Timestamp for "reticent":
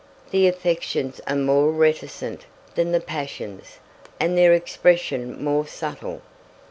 1.69-2.47